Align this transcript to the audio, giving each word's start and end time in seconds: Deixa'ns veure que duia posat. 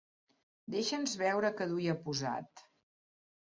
Deixa'ns 0.75 1.13
veure 1.25 1.53
que 1.61 1.69
duia 1.75 1.97
posat. 2.09 2.67